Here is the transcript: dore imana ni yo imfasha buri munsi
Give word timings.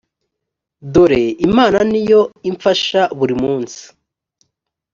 dore 0.93 1.23
imana 1.47 1.79
ni 1.91 2.01
yo 2.11 2.21
imfasha 2.49 3.01
buri 3.17 3.35
munsi 3.43 3.81